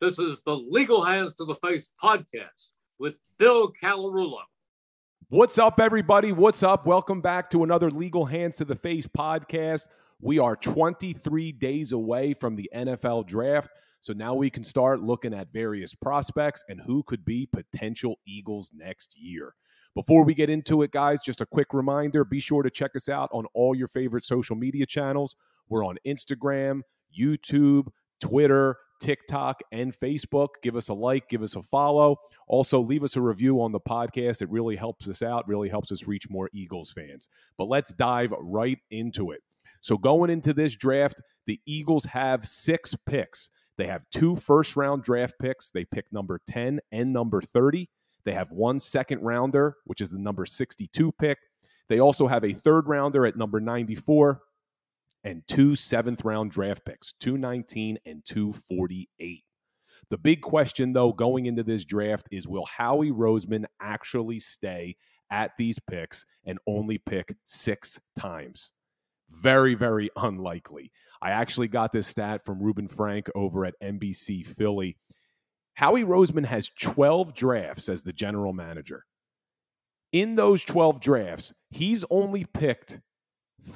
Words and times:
This 0.00 0.20
is 0.20 0.42
the 0.42 0.54
Legal 0.54 1.04
Hands 1.04 1.34
to 1.34 1.44
the 1.44 1.56
Face 1.56 1.90
podcast 2.00 2.70
with 3.00 3.16
Bill 3.36 3.72
Calarulo. 3.82 4.38
What's 5.28 5.58
up, 5.58 5.80
everybody? 5.80 6.30
What's 6.30 6.62
up? 6.62 6.86
Welcome 6.86 7.20
back 7.20 7.50
to 7.50 7.64
another 7.64 7.90
Legal 7.90 8.24
Hands 8.24 8.54
to 8.58 8.64
the 8.64 8.76
Face 8.76 9.08
podcast. 9.08 9.86
We 10.20 10.38
are 10.38 10.54
23 10.54 11.50
days 11.50 11.90
away 11.90 12.32
from 12.32 12.54
the 12.54 12.70
NFL 12.72 13.26
draft. 13.26 13.70
So 14.00 14.12
now 14.12 14.36
we 14.36 14.50
can 14.50 14.62
start 14.62 15.00
looking 15.00 15.34
at 15.34 15.52
various 15.52 15.96
prospects 15.96 16.62
and 16.68 16.80
who 16.80 17.02
could 17.02 17.24
be 17.24 17.46
potential 17.46 18.20
Eagles 18.24 18.70
next 18.72 19.18
year. 19.18 19.56
Before 19.96 20.22
we 20.22 20.32
get 20.32 20.48
into 20.48 20.82
it, 20.82 20.92
guys, 20.92 21.22
just 21.24 21.40
a 21.40 21.46
quick 21.46 21.74
reminder 21.74 22.24
be 22.24 22.38
sure 22.38 22.62
to 22.62 22.70
check 22.70 22.92
us 22.94 23.08
out 23.08 23.30
on 23.32 23.46
all 23.52 23.74
your 23.74 23.88
favorite 23.88 24.24
social 24.24 24.54
media 24.54 24.86
channels. 24.86 25.34
We're 25.68 25.84
on 25.84 25.98
Instagram, 26.06 26.82
YouTube, 27.18 27.88
Twitter, 28.20 28.76
TikTok, 28.98 29.62
and 29.72 29.94
Facebook. 29.98 30.48
Give 30.62 30.76
us 30.76 30.88
a 30.88 30.94
like, 30.94 31.28
give 31.28 31.42
us 31.42 31.56
a 31.56 31.62
follow. 31.62 32.16
Also, 32.46 32.80
leave 32.80 33.02
us 33.02 33.16
a 33.16 33.20
review 33.20 33.60
on 33.60 33.72
the 33.72 33.80
podcast. 33.80 34.42
It 34.42 34.50
really 34.50 34.76
helps 34.76 35.08
us 35.08 35.22
out, 35.22 35.48
really 35.48 35.68
helps 35.68 35.92
us 35.92 36.06
reach 36.06 36.30
more 36.30 36.50
Eagles 36.52 36.90
fans. 36.92 37.28
But 37.56 37.68
let's 37.68 37.92
dive 37.94 38.32
right 38.40 38.78
into 38.90 39.30
it. 39.30 39.40
So, 39.80 39.96
going 39.96 40.30
into 40.30 40.52
this 40.52 40.74
draft, 40.76 41.20
the 41.46 41.60
Eagles 41.66 42.04
have 42.06 42.46
six 42.46 42.94
picks. 43.06 43.50
They 43.76 43.86
have 43.86 44.04
two 44.10 44.34
first 44.36 44.76
round 44.76 45.04
draft 45.04 45.34
picks. 45.40 45.70
They 45.70 45.84
pick 45.84 46.12
number 46.12 46.40
10 46.46 46.80
and 46.90 47.12
number 47.12 47.40
30. 47.40 47.88
They 48.24 48.32
have 48.32 48.50
one 48.50 48.78
second 48.78 49.22
rounder, 49.22 49.76
which 49.84 50.00
is 50.00 50.10
the 50.10 50.18
number 50.18 50.44
62 50.44 51.12
pick. 51.12 51.38
They 51.88 52.00
also 52.00 52.26
have 52.26 52.44
a 52.44 52.52
third 52.52 52.88
rounder 52.88 53.24
at 53.24 53.36
number 53.36 53.60
94 53.60 54.40
and 55.28 55.46
two 55.46 55.76
seventh 55.76 56.24
round 56.24 56.50
draft 56.50 56.86
picks, 56.86 57.12
219 57.20 57.98
and 58.06 58.24
248. 58.24 59.44
The 60.08 60.16
big 60.16 60.40
question, 60.40 60.94
though, 60.94 61.12
going 61.12 61.44
into 61.44 61.62
this 61.62 61.84
draft 61.84 62.28
is 62.30 62.48
will 62.48 62.64
Howie 62.64 63.12
Roseman 63.12 63.66
actually 63.78 64.40
stay 64.40 64.96
at 65.30 65.50
these 65.58 65.78
picks 65.78 66.24
and 66.46 66.58
only 66.66 66.96
pick 66.96 67.36
six 67.44 68.00
times? 68.18 68.72
Very, 69.28 69.74
very 69.74 70.08
unlikely. 70.16 70.90
I 71.20 71.32
actually 71.32 71.68
got 71.68 71.92
this 71.92 72.06
stat 72.06 72.42
from 72.42 72.62
Reuben 72.62 72.88
Frank 72.88 73.28
over 73.34 73.66
at 73.66 73.74
NBC 73.82 74.46
Philly. 74.46 74.96
Howie 75.74 76.04
Roseman 76.04 76.46
has 76.46 76.70
12 76.80 77.34
drafts 77.34 77.90
as 77.90 78.02
the 78.02 78.14
general 78.14 78.54
manager. 78.54 79.04
In 80.10 80.36
those 80.36 80.64
12 80.64 81.02
drafts, 81.02 81.52
he's 81.68 82.02
only 82.08 82.44
picked 82.44 82.98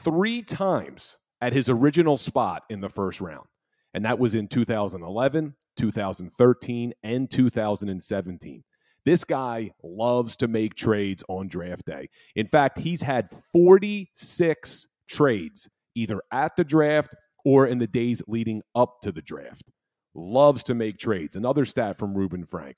three 0.03 0.41
times 0.41 1.19
at 1.43 1.53
his 1.53 1.69
original 1.69 2.17
spot 2.17 2.63
in 2.71 2.81
the 2.81 2.89
first 2.89 3.21
round. 3.21 3.47
And 3.93 4.07
that 4.07 4.19
was 4.19 4.35
in 4.35 4.49
2011, 4.49 5.55
2013, 5.77 6.93
and 7.03 7.31
2017. 7.31 8.65
This 9.05 9.25
guy 9.25 9.73
loves 9.83 10.37
to 10.37 10.49
make 10.49 10.75
trades 10.75 11.25
on 11.29 11.49
draft 11.49 11.85
day. 11.85 12.09
In 12.37 12.47
fact, 12.47 12.79
he's 12.79 13.03
had 13.03 13.29
46 13.53 14.87
trades 15.09 15.69
either 15.95 16.23
at 16.33 16.57
the 16.57 16.65
draft 16.65 17.15
or 17.45 17.67
in 17.67 17.79
the 17.79 17.89
days 17.89 18.23
leading 18.29 18.63
up 18.75 19.01
to 19.03 19.11
the 19.11 19.21
draft. 19.21 19.65
Loves 20.15 20.63
to 20.65 20.75
make 20.75 20.99
trades. 20.99 21.35
Another 21.35 21.65
stat 21.65 21.99
from 21.99 22.15
Reuben 22.15 22.47
Frank. 22.47 22.77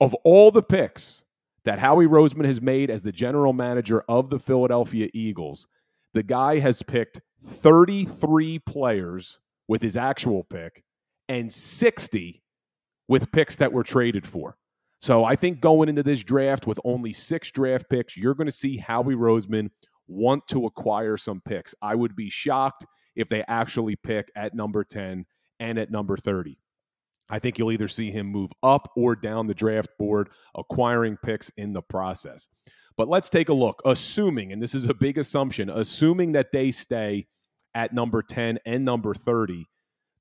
Of 0.00 0.14
all 0.24 0.50
the 0.50 0.62
picks 0.62 1.22
that 1.64 1.78
Howie 1.78 2.06
Roseman 2.06 2.46
has 2.46 2.62
made 2.62 2.90
as 2.90 3.02
the 3.02 3.12
general 3.12 3.52
manager 3.52 4.02
of 4.08 4.30
the 4.30 4.38
Philadelphia 4.38 5.08
Eagles, 5.12 5.68
the 6.14 6.22
guy 6.22 6.58
has 6.58 6.82
picked 6.82 7.20
33 7.44 8.58
players 8.60 9.40
with 9.68 9.82
his 9.82 9.96
actual 9.96 10.44
pick 10.44 10.84
and 11.28 11.50
60 11.50 12.42
with 13.08 13.32
picks 13.32 13.56
that 13.56 13.72
were 13.72 13.82
traded 13.82 14.26
for. 14.26 14.56
So 15.00 15.24
I 15.24 15.34
think 15.34 15.60
going 15.60 15.88
into 15.88 16.02
this 16.02 16.22
draft 16.22 16.66
with 16.66 16.78
only 16.84 17.12
six 17.12 17.50
draft 17.50 17.88
picks, 17.90 18.16
you're 18.16 18.34
going 18.34 18.46
to 18.46 18.52
see 18.52 18.76
Howie 18.76 19.16
Roseman 19.16 19.70
want 20.06 20.46
to 20.48 20.66
acquire 20.66 21.16
some 21.16 21.40
picks. 21.40 21.74
I 21.82 21.94
would 21.94 22.14
be 22.14 22.30
shocked 22.30 22.86
if 23.16 23.28
they 23.28 23.44
actually 23.48 23.96
pick 23.96 24.30
at 24.36 24.54
number 24.54 24.84
10 24.84 25.24
and 25.58 25.78
at 25.78 25.90
number 25.90 26.16
30. 26.16 26.58
I 27.30 27.38
think 27.38 27.58
you'll 27.58 27.72
either 27.72 27.88
see 27.88 28.10
him 28.10 28.26
move 28.26 28.50
up 28.62 28.90
or 28.96 29.16
down 29.16 29.46
the 29.46 29.54
draft 29.54 29.90
board, 29.98 30.28
acquiring 30.54 31.16
picks 31.16 31.50
in 31.56 31.72
the 31.72 31.82
process. 31.82 32.48
But 32.96 33.08
let's 33.08 33.30
take 33.30 33.48
a 33.48 33.54
look, 33.54 33.80
assuming, 33.84 34.52
and 34.52 34.62
this 34.62 34.74
is 34.74 34.88
a 34.88 34.94
big 34.94 35.18
assumption, 35.18 35.70
assuming 35.70 36.32
that 36.32 36.52
they 36.52 36.70
stay 36.70 37.26
at 37.74 37.92
number 37.92 38.22
10 38.22 38.58
and 38.66 38.84
number 38.84 39.14
30, 39.14 39.66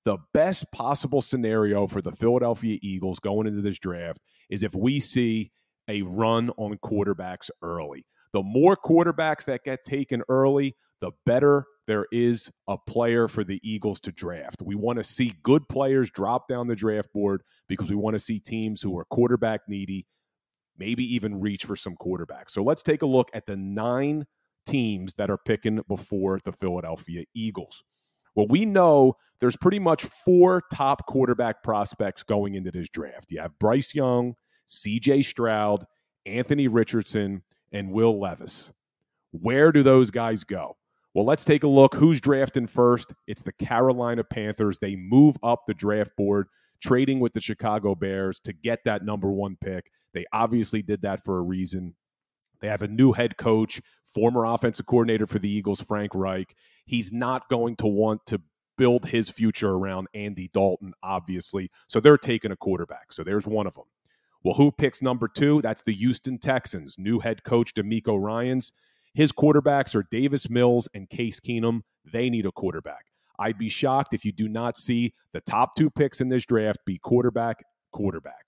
the 0.06 0.18
best 0.34 0.72
possible 0.72 1.22
scenario 1.22 1.86
for 1.86 2.02
the 2.02 2.12
Philadelphia 2.12 2.80
Eagles 2.82 3.20
going 3.20 3.48
into 3.48 3.62
this 3.62 3.78
draft 3.78 4.20
is 4.50 4.64
if 4.64 4.74
we 4.74 5.00
see 5.00 5.52
a 5.88 6.02
run 6.02 6.50
on 6.58 6.78
quarterbacks 6.78 7.50
early. 7.62 8.06
The 8.34 8.42
more 8.42 8.78
quarterbacks 8.78 9.46
that 9.46 9.64
get 9.64 9.84
taken 9.84 10.24
early, 10.30 10.76
the 11.02 11.12
better 11.26 11.66
there 11.88 12.06
is 12.12 12.50
a 12.68 12.78
player 12.78 13.28
for 13.28 13.44
the 13.44 13.60
Eagles 13.64 14.00
to 14.02 14.12
draft. 14.12 14.62
We 14.64 14.76
want 14.76 14.98
to 14.98 15.04
see 15.04 15.34
good 15.44 15.68
players 15.68 16.10
drop 16.12 16.48
down 16.48 16.68
the 16.68 16.76
draft 16.76 17.12
board 17.12 17.42
because 17.68 17.90
we 17.90 17.96
want 17.96 18.14
to 18.14 18.20
see 18.20 18.40
teams 18.40 18.82
who 18.82 18.98
are 18.98 19.06
quarterback 19.06 19.62
needy 19.68 20.06
maybe 20.82 21.04
even 21.14 21.40
reach 21.40 21.66
for 21.66 21.76
some 21.76 21.96
quarterbacks. 21.96 22.50
So 22.50 22.64
let's 22.64 22.82
take 22.82 23.04
a 23.04 23.06
look 23.06 23.30
at 23.36 23.46
the 23.46 23.56
nine 23.56 24.26
teams 24.66 25.14
that 25.14 25.30
are 25.30 25.38
picking 25.38 25.80
before 25.88 26.40
the 26.44 26.52
Philadelphia 26.52 27.24
Eagles. 27.36 27.84
Well, 28.34 28.48
we 28.48 28.66
know 28.66 29.14
there's 29.40 29.56
pretty 29.56 29.78
much 29.78 30.06
four 30.06 30.64
top 30.74 31.06
quarterback 31.06 31.62
prospects 31.62 32.24
going 32.24 32.56
into 32.56 32.72
this 32.72 32.90
draft. 32.90 33.32
You 33.32 33.42
have 33.42 33.60
Bryce 33.60 33.94
Young, 33.94 34.34
CJ 34.68 35.24
Stroud, 35.24 35.86
Anthony 36.26 36.68
Richardson, 36.68 37.44
and 37.72 37.92
Will 37.92 38.20
Levis. 38.20 38.72
Where 39.32 39.72
do 39.72 39.84
those 39.84 40.10
guys 40.10 40.44
go? 40.44 40.78
Well, 41.14 41.26
let's 41.26 41.46
take 41.46 41.64
a 41.64 41.68
look. 41.68 41.94
Who's 41.94 42.22
drafting 42.22 42.68
first? 42.68 43.14
It's 43.28 43.44
the 43.44 43.52
Carolina 43.54 44.24
Panthers. 44.24 44.80
They 44.80 44.96
move 44.96 45.36
up 45.44 45.64
the 45.68 45.74
draft 45.74 46.12
board, 46.18 46.48
trading 46.82 47.20
with 47.20 47.34
the 47.34 47.42
Chicago 47.42 47.96
Bears 47.96 48.40
to 48.42 48.54
get 48.54 48.80
that 48.86 49.06
number 49.06 49.32
one 49.32 49.58
pick. 49.60 49.92
They 50.14 50.26
obviously 50.34 50.82
did 50.82 51.04
that 51.04 51.24
for 51.24 51.38
a 51.38 51.42
reason. 51.42 51.96
They 52.60 52.68
have 52.68 52.82
a 52.82 52.88
new 52.88 53.14
head 53.14 53.38
coach, 53.38 53.82
former 54.14 54.46
offensive 54.46 54.86
coordinator 54.86 55.28
for 55.28 55.40
the 55.40 55.50
Eagles, 55.50 55.82
Frank 55.82 56.14
Reich. 56.14 56.54
He's 56.86 57.12
not 57.12 57.50
going 57.50 57.76
to 57.78 57.88
want 57.88 58.26
to 58.28 58.42
build 58.78 59.06
his 59.06 59.30
future 59.30 59.72
around 59.72 60.08
Andy 60.14 60.50
Dalton, 60.54 60.94
obviously. 61.04 61.70
So 61.88 62.00
they're 62.00 62.18
taking 62.18 62.52
a 62.52 62.58
quarterback. 62.58 63.14
So 63.14 63.24
there's 63.24 63.48
one 63.48 63.68
of 63.68 63.76
them. 63.76 63.86
Well, 64.44 64.56
who 64.56 64.72
picks 64.72 65.02
number 65.02 65.28
two? 65.28 65.62
That's 65.62 65.84
the 65.84 65.94
Houston 65.94 66.40
Texans. 66.40 66.96
New 66.98 67.20
head 67.20 67.44
coach 67.44 67.74
DeMeco 67.76 68.20
Ryans. 68.20 68.72
His 69.14 69.32
quarterbacks 69.32 69.94
are 69.94 70.08
Davis 70.10 70.50
Mills 70.50 70.90
and 70.94 71.10
Case 71.10 71.40
Keenum. 71.40 71.82
They 72.12 72.30
need 72.30 72.46
a 72.46 72.52
quarterback. 72.52 73.11
I'd 73.42 73.58
be 73.58 73.70
shocked 73.70 74.14
if 74.14 74.24
you 74.24 74.32
do 74.32 74.48
not 74.48 74.78
see 74.78 75.14
the 75.34 75.42
top 75.42 75.76
two 75.76 75.90
picks 75.90 76.22
in 76.22 76.30
this 76.30 76.46
draft 76.46 76.80
be 76.86 77.00
quarterback, 77.00 77.64
quarterback. 77.92 78.46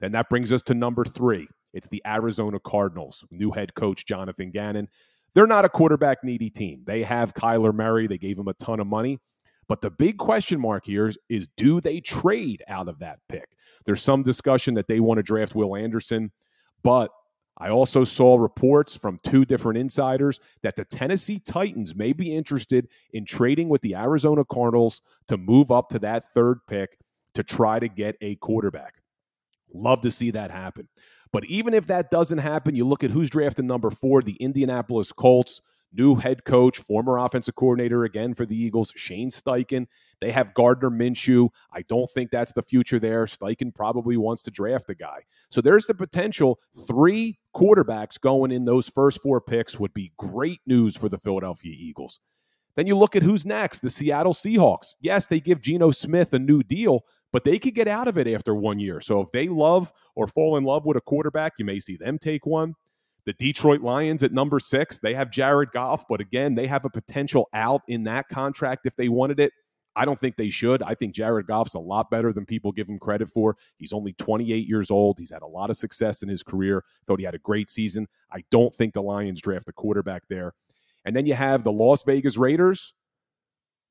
Then 0.00 0.12
that 0.12 0.28
brings 0.28 0.52
us 0.52 0.60
to 0.62 0.74
number 0.74 1.04
three. 1.04 1.46
It's 1.72 1.86
the 1.88 2.02
Arizona 2.04 2.58
Cardinals, 2.58 3.24
new 3.30 3.52
head 3.52 3.74
coach 3.74 4.04
Jonathan 4.06 4.50
Gannon. 4.50 4.88
They're 5.34 5.46
not 5.46 5.64
a 5.64 5.68
quarterback 5.68 6.18
needy 6.24 6.50
team. 6.50 6.82
They 6.84 7.02
have 7.04 7.34
Kyler 7.34 7.72
Murray. 7.72 8.06
They 8.06 8.18
gave 8.18 8.38
him 8.38 8.48
a 8.48 8.54
ton 8.54 8.80
of 8.80 8.86
money. 8.86 9.18
But 9.68 9.80
the 9.80 9.90
big 9.90 10.18
question 10.18 10.60
mark 10.60 10.84
here 10.84 11.08
is, 11.08 11.16
is 11.28 11.48
do 11.56 11.80
they 11.80 12.00
trade 12.00 12.62
out 12.68 12.88
of 12.88 12.98
that 12.98 13.20
pick? 13.28 13.48
There's 13.86 14.02
some 14.02 14.22
discussion 14.22 14.74
that 14.74 14.88
they 14.88 15.00
want 15.00 15.18
to 15.18 15.22
draft 15.22 15.54
Will 15.54 15.76
Anderson, 15.76 16.32
but 16.82 17.10
I 17.56 17.70
also 17.70 18.02
saw 18.02 18.36
reports 18.36 18.96
from 18.96 19.20
two 19.22 19.44
different 19.44 19.78
insiders 19.78 20.40
that 20.62 20.76
the 20.76 20.84
Tennessee 20.84 21.38
Titans 21.38 21.94
may 21.94 22.12
be 22.12 22.34
interested 22.34 22.88
in 23.12 23.24
trading 23.24 23.68
with 23.68 23.82
the 23.82 23.94
Arizona 23.94 24.44
Cardinals 24.44 25.00
to 25.28 25.36
move 25.36 25.70
up 25.70 25.88
to 25.90 26.00
that 26.00 26.24
third 26.32 26.58
pick 26.66 26.98
to 27.34 27.44
try 27.44 27.78
to 27.78 27.88
get 27.88 28.16
a 28.20 28.34
quarterback. 28.36 28.94
Love 29.72 30.00
to 30.00 30.10
see 30.10 30.30
that 30.32 30.50
happen. 30.50 30.88
But 31.32 31.44
even 31.46 31.74
if 31.74 31.86
that 31.88 32.10
doesn't 32.10 32.38
happen, 32.38 32.76
you 32.76 32.84
look 32.84 33.02
at 33.02 33.10
who's 33.10 33.30
drafting 33.30 33.66
number 33.66 33.90
four, 33.90 34.22
the 34.22 34.36
Indianapolis 34.36 35.12
Colts, 35.12 35.60
new 35.94 36.14
head 36.14 36.44
coach, 36.44 36.78
former 36.78 37.18
offensive 37.18 37.54
coordinator 37.54 38.04
again 38.04 38.34
for 38.34 38.46
the 38.46 38.56
Eagles, 38.56 38.92
Shane 38.96 39.30
Steichen. 39.30 39.86
They 40.20 40.30
have 40.30 40.54
Gardner 40.54 40.90
Minshew. 40.90 41.48
I 41.72 41.82
don't 41.82 42.10
think 42.10 42.30
that's 42.30 42.52
the 42.52 42.62
future 42.62 42.98
there. 42.98 43.26
Steichen 43.26 43.74
probably 43.74 44.16
wants 44.16 44.42
to 44.42 44.50
draft 44.50 44.90
a 44.90 44.94
guy. 44.94 45.22
So 45.50 45.60
there's 45.60 45.86
the 45.86 45.94
potential. 45.94 46.58
Three 46.86 47.38
quarterbacks 47.54 48.20
going 48.20 48.50
in 48.50 48.64
those 48.64 48.88
first 48.88 49.22
four 49.22 49.40
picks 49.40 49.78
would 49.78 49.94
be 49.94 50.12
great 50.16 50.60
news 50.66 50.96
for 50.96 51.08
the 51.08 51.18
Philadelphia 51.18 51.74
Eagles. 51.76 52.20
Then 52.76 52.86
you 52.86 52.96
look 52.96 53.14
at 53.14 53.22
who's 53.22 53.46
next 53.46 53.80
the 53.80 53.90
Seattle 53.90 54.34
Seahawks. 54.34 54.96
Yes, 55.00 55.26
they 55.26 55.40
give 55.40 55.60
Geno 55.60 55.90
Smith 55.90 56.32
a 56.32 56.38
new 56.38 56.62
deal, 56.62 57.04
but 57.32 57.44
they 57.44 57.58
could 57.58 57.74
get 57.74 57.88
out 57.88 58.08
of 58.08 58.18
it 58.18 58.26
after 58.26 58.54
one 58.54 58.78
year. 58.78 59.00
So 59.00 59.20
if 59.20 59.30
they 59.30 59.48
love 59.48 59.92
or 60.16 60.26
fall 60.26 60.56
in 60.56 60.64
love 60.64 60.84
with 60.84 60.96
a 60.96 61.00
quarterback, 61.00 61.54
you 61.58 61.64
may 61.64 61.78
see 61.78 61.96
them 61.96 62.18
take 62.18 62.46
one. 62.46 62.74
The 63.26 63.32
Detroit 63.32 63.80
Lions 63.80 64.22
at 64.22 64.32
number 64.32 64.60
six, 64.60 64.98
they 64.98 65.14
have 65.14 65.30
Jared 65.30 65.72
Goff, 65.72 66.04
but 66.08 66.20
again, 66.20 66.54
they 66.54 66.66
have 66.66 66.84
a 66.84 66.90
potential 66.90 67.48
out 67.54 67.82
in 67.88 68.04
that 68.04 68.28
contract 68.28 68.84
if 68.84 68.96
they 68.96 69.08
wanted 69.08 69.40
it. 69.40 69.52
I 69.96 70.04
don't 70.04 70.18
think 70.18 70.36
they 70.36 70.50
should. 70.50 70.82
I 70.82 70.94
think 70.94 71.14
Jared 71.14 71.46
Goff's 71.46 71.74
a 71.74 71.78
lot 71.78 72.10
better 72.10 72.32
than 72.32 72.44
people 72.44 72.72
give 72.72 72.88
him 72.88 72.98
credit 72.98 73.30
for. 73.30 73.56
He's 73.78 73.92
only 73.92 74.12
28 74.14 74.68
years 74.68 74.90
old. 74.90 75.18
He's 75.18 75.30
had 75.30 75.42
a 75.42 75.46
lot 75.46 75.70
of 75.70 75.76
success 75.76 76.22
in 76.22 76.28
his 76.28 76.42
career. 76.42 76.84
Thought 77.06 77.20
he 77.20 77.24
had 77.24 77.36
a 77.36 77.38
great 77.38 77.70
season. 77.70 78.08
I 78.32 78.42
don't 78.50 78.74
think 78.74 78.92
the 78.92 79.02
Lions 79.02 79.40
draft 79.40 79.68
a 79.68 79.72
quarterback 79.72 80.24
there. 80.28 80.52
And 81.04 81.14
then 81.14 81.26
you 81.26 81.34
have 81.34 81.62
the 81.62 81.72
Las 81.72 82.02
Vegas 82.02 82.36
Raiders. 82.36 82.92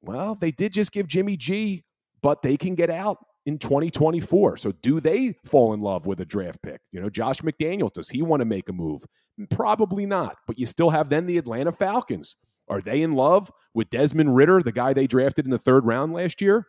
Well, 0.01 0.35
they 0.35 0.51
did 0.51 0.73
just 0.73 0.91
give 0.91 1.07
Jimmy 1.07 1.37
G, 1.37 1.85
but 2.21 2.41
they 2.41 2.57
can 2.57 2.75
get 2.75 2.89
out 2.89 3.19
in 3.45 3.57
2024. 3.57 4.57
So 4.57 4.71
do 4.71 4.99
they 4.99 5.35
fall 5.45 5.73
in 5.73 5.81
love 5.81 6.05
with 6.05 6.19
a 6.19 6.25
draft 6.25 6.61
pick? 6.61 6.81
You 6.91 7.01
know, 7.01 7.09
Josh 7.09 7.41
McDaniels, 7.41 7.93
does 7.93 8.09
he 8.09 8.21
want 8.21 8.41
to 8.41 8.45
make 8.45 8.69
a 8.69 8.73
move? 8.73 9.05
Probably 9.49 10.05
not. 10.05 10.37
But 10.47 10.57
you 10.57 10.65
still 10.65 10.89
have 10.91 11.09
then 11.09 11.25
the 11.25 11.37
Atlanta 11.37 11.71
Falcons. 11.71 12.35
Are 12.69 12.81
they 12.81 13.01
in 13.01 13.13
love 13.13 13.51
with 13.73 13.89
Desmond 13.89 14.35
Ridder, 14.35 14.61
the 14.63 14.71
guy 14.71 14.93
they 14.93 15.07
drafted 15.07 15.45
in 15.45 15.51
the 15.51 15.59
third 15.59 15.85
round 15.85 16.13
last 16.13 16.41
year? 16.41 16.67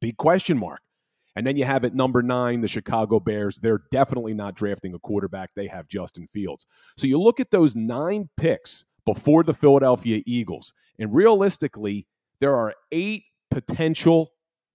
Big 0.00 0.16
question 0.16 0.58
mark. 0.58 0.80
And 1.36 1.46
then 1.46 1.56
you 1.56 1.64
have 1.64 1.84
at 1.84 1.94
number 1.94 2.22
nine, 2.22 2.60
the 2.60 2.68
Chicago 2.68 3.18
Bears. 3.18 3.58
They're 3.58 3.82
definitely 3.90 4.34
not 4.34 4.54
drafting 4.54 4.94
a 4.94 4.98
quarterback. 4.98 5.50
They 5.56 5.66
have 5.66 5.88
Justin 5.88 6.28
Fields. 6.28 6.66
So 6.96 7.06
you 7.06 7.20
look 7.20 7.40
at 7.40 7.50
those 7.50 7.74
nine 7.74 8.28
picks 8.36 8.84
before 9.04 9.42
the 9.42 9.54
Philadelphia 9.54 10.22
Eagles, 10.26 10.72
and 10.98 11.12
realistically, 11.12 12.06
there 12.40 12.54
are 12.54 12.74
eight 12.92 13.24
potential 13.50 14.30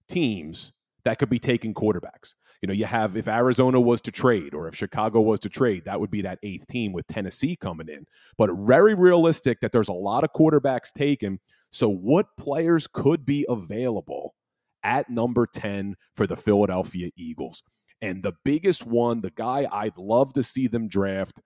teams 0.08 0.72
that 1.04 1.18
could 1.18 1.30
be 1.30 1.38
taking 1.38 1.74
quarterbacks. 1.74 2.34
You 2.62 2.66
know, 2.66 2.74
you 2.74 2.84
have 2.84 3.16
if 3.16 3.28
Arizona 3.28 3.80
was 3.80 4.00
to 4.02 4.10
trade 4.10 4.54
or 4.54 4.68
if 4.68 4.74
Chicago 4.74 5.20
was 5.20 5.40
to 5.40 5.48
trade, 5.48 5.84
that 5.86 5.98
would 5.98 6.10
be 6.10 6.22
that 6.22 6.38
eighth 6.42 6.66
team 6.66 6.92
with 6.92 7.06
Tennessee 7.06 7.56
coming 7.56 7.88
in. 7.88 8.06
But 8.36 8.50
very 8.54 8.94
realistic 8.94 9.60
that 9.60 9.72
there's 9.72 9.88
a 9.88 9.94
lot 9.94 10.24
of 10.24 10.30
quarterbacks 10.32 10.92
taken. 10.94 11.40
So, 11.72 11.88
what 11.88 12.26
players 12.38 12.86
could 12.86 13.24
be 13.24 13.46
available 13.48 14.34
at 14.82 15.08
number 15.08 15.46
10 15.46 15.96
for 16.16 16.26
the 16.26 16.36
Philadelphia 16.36 17.10
Eagles? 17.16 17.62
And 18.02 18.22
the 18.22 18.32
biggest 18.44 18.86
one, 18.86 19.20
the 19.20 19.30
guy 19.30 19.68
I'd 19.70 19.96
love 19.96 20.32
to 20.34 20.42
see 20.42 20.68
them 20.68 20.88
draft 20.88 21.40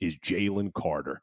is 0.00 0.16
Jalen 0.18 0.72
Carter. 0.74 1.22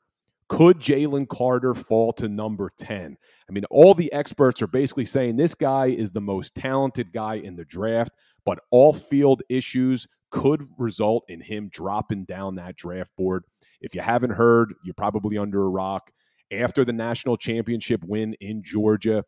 Could 0.50 0.80
Jalen 0.80 1.28
Carter 1.28 1.74
fall 1.74 2.12
to 2.14 2.28
number 2.28 2.70
10? 2.78 3.18
I 3.50 3.52
mean, 3.52 3.66
all 3.66 3.94
the 3.94 4.12
experts 4.14 4.62
are 4.62 4.68
basically 4.68 5.06
saying 5.06 5.36
this 5.36 5.56
guy 5.56 5.88
is 5.88 6.12
the 6.12 6.22
most 6.22 6.56
talented 6.56 7.12
guy 7.14 7.36
in 7.36 7.56
the 7.56 7.66
draft, 7.66 8.12
but 8.46 8.60
all 8.72 8.94
field 8.94 9.42
issues 9.50 10.08
could 10.32 10.68
result 10.78 11.24
in 11.28 11.42
him 11.42 11.70
dropping 11.72 12.26
down 12.26 12.56
that 12.56 12.76
draft 12.76 13.12
board. 13.18 13.44
If 13.82 13.94
you 13.96 14.02
haven't 14.02 14.32
heard, 14.32 14.74
you're 14.84 14.96
probably 14.96 15.38
under 15.38 15.64
a 15.64 15.70
rock. 15.70 16.12
After 16.52 16.84
the 16.84 16.94
national 16.94 17.38
championship 17.38 18.04
win 18.04 18.36
in 18.42 18.64
Georgia, 18.64 19.24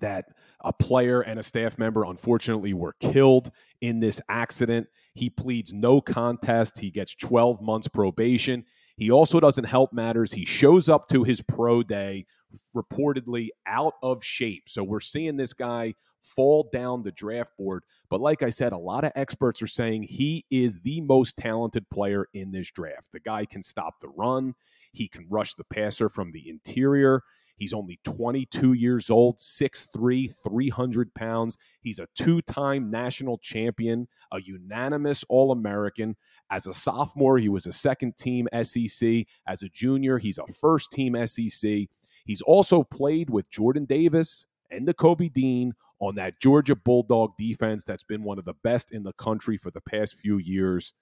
that 0.00 0.26
a 0.64 0.72
player 0.72 1.20
and 1.20 1.38
a 1.38 1.42
staff 1.42 1.78
member 1.78 2.04
unfortunately 2.04 2.72
were 2.72 2.94
killed 3.00 3.50
in 3.80 4.00
this 4.00 4.20
accident. 4.28 4.86
He 5.14 5.28
pleads 5.28 5.72
no 5.72 6.00
contest. 6.00 6.78
He 6.78 6.90
gets 6.90 7.14
12 7.14 7.60
months 7.60 7.88
probation. 7.88 8.64
He 9.02 9.10
also 9.10 9.40
doesn't 9.40 9.64
help 9.64 9.92
matters. 9.92 10.32
He 10.32 10.44
shows 10.44 10.88
up 10.88 11.08
to 11.08 11.24
his 11.24 11.42
pro 11.42 11.82
day 11.82 12.24
reportedly 12.72 13.48
out 13.66 13.94
of 14.00 14.24
shape. 14.24 14.68
So 14.68 14.84
we're 14.84 15.00
seeing 15.00 15.36
this 15.36 15.52
guy 15.52 15.94
fall 16.20 16.70
down 16.72 17.02
the 17.02 17.10
draft 17.10 17.50
board. 17.58 17.82
But 18.10 18.20
like 18.20 18.44
I 18.44 18.50
said, 18.50 18.72
a 18.72 18.78
lot 18.78 19.02
of 19.02 19.10
experts 19.16 19.60
are 19.60 19.66
saying 19.66 20.04
he 20.04 20.44
is 20.52 20.78
the 20.84 21.00
most 21.00 21.36
talented 21.36 21.90
player 21.90 22.28
in 22.32 22.52
this 22.52 22.70
draft. 22.70 23.10
The 23.12 23.18
guy 23.18 23.44
can 23.44 23.60
stop 23.60 23.98
the 23.98 24.10
run, 24.10 24.54
he 24.92 25.08
can 25.08 25.26
rush 25.28 25.54
the 25.54 25.64
passer 25.64 26.08
from 26.08 26.30
the 26.30 26.48
interior. 26.48 27.24
He's 27.56 27.72
only 27.72 27.98
22 28.04 28.74
years 28.74 29.10
old, 29.10 29.38
6'3, 29.38 30.32
300 30.44 31.14
pounds. 31.14 31.58
He's 31.80 31.98
a 31.98 32.06
two 32.14 32.40
time 32.42 32.88
national 32.88 33.38
champion, 33.38 34.06
a 34.32 34.40
unanimous 34.40 35.24
All 35.28 35.50
American. 35.50 36.16
As 36.52 36.66
a 36.66 36.72
sophomore, 36.74 37.38
he 37.38 37.48
was 37.48 37.66
a 37.66 37.72
second 37.72 38.18
team 38.18 38.46
SEC. 38.62 39.24
As 39.48 39.62
a 39.62 39.70
junior, 39.70 40.18
he's 40.18 40.36
a 40.36 40.52
first 40.52 40.92
team 40.92 41.16
SEC. 41.26 41.88
He's 42.26 42.42
also 42.42 42.82
played 42.82 43.30
with 43.30 43.50
Jordan 43.50 43.86
Davis 43.86 44.46
and 44.70 44.86
Nakobe 44.86 45.32
Dean 45.32 45.72
on 45.98 46.14
that 46.16 46.38
Georgia 46.40 46.76
Bulldog 46.76 47.30
defense 47.38 47.84
that's 47.84 48.02
been 48.02 48.22
one 48.22 48.38
of 48.38 48.44
the 48.44 48.54
best 48.62 48.92
in 48.92 49.02
the 49.02 49.14
country 49.14 49.56
for 49.56 49.70
the 49.70 49.80
past 49.80 50.16
few 50.16 50.36
years. 50.36 50.92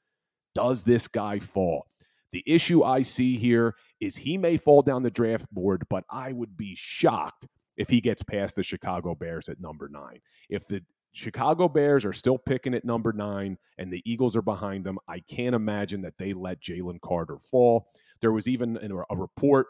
Does 0.54 0.84
this 0.84 1.08
guy 1.08 1.40
fall? 1.40 1.86
The 2.30 2.44
issue 2.46 2.84
I 2.84 3.02
see 3.02 3.36
here 3.36 3.74
is 3.98 4.16
he 4.16 4.38
may 4.38 4.56
fall 4.56 4.82
down 4.82 5.02
the 5.02 5.10
draft 5.10 5.52
board, 5.52 5.82
but 5.90 6.04
I 6.08 6.32
would 6.32 6.56
be 6.56 6.74
shocked 6.76 7.48
if 7.76 7.88
he 7.88 8.00
gets 8.00 8.22
past 8.22 8.54
the 8.54 8.62
Chicago 8.62 9.16
Bears 9.16 9.48
at 9.48 9.60
number 9.60 9.88
nine. 9.88 10.20
If 10.48 10.68
the 10.68 10.82
Chicago 11.12 11.68
Bears 11.68 12.04
are 12.04 12.12
still 12.12 12.38
picking 12.38 12.74
at 12.74 12.84
number 12.84 13.12
nine 13.12 13.58
and 13.78 13.92
the 13.92 14.02
Eagles 14.04 14.36
are 14.36 14.42
behind 14.42 14.84
them, 14.84 14.98
I 15.08 15.20
can't 15.20 15.54
imagine 15.54 16.02
that 16.02 16.18
they 16.18 16.32
let 16.32 16.62
Jalen 16.62 17.00
Carter 17.00 17.38
fall. 17.38 17.88
There 18.20 18.32
was 18.32 18.48
even 18.48 18.78
a 19.10 19.16
report 19.16 19.66